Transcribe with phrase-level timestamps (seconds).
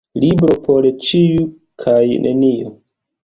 [0.21, 1.45] Libro por ĉiu
[1.85, 2.73] kaj neniu.